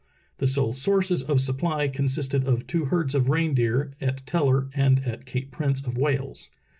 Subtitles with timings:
[0.39, 5.27] The sole sources of supply consisted of two herds of reindeer, at Teller and at
[5.27, 6.49] Cape Prince of Wales.